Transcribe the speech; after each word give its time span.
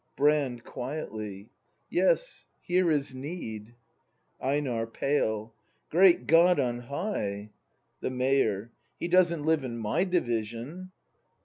Brand. 0.17 0.63
[Quietly.] 0.63 1.51
Yes, 1.87 2.47
here 2.59 2.89
is 2.89 3.13
need. 3.13 3.75
EiNAB. 4.41 4.91
[Pale.] 4.93 5.53
Great 5.91 6.25
God 6.25 6.59
on 6.59 6.79
high! 6.79 7.51
*o' 7.53 7.53
The 7.99 8.09
Mayor. 8.09 8.71
He 8.99 9.07
doesn't 9.07 9.43
live 9.43 9.63
in 9.63 9.77
my 9.77 10.03
Division. 10.05 10.91